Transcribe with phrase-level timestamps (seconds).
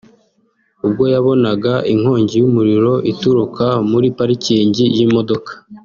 [0.85, 5.51] ubwo yabonaga inkongi y’umuriro ituruka muri pariking y’imodoka